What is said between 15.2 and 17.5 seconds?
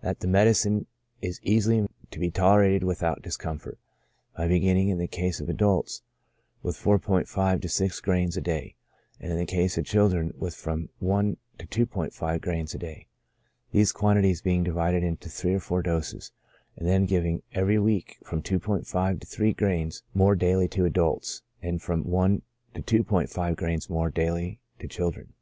three or four doses; and then giving,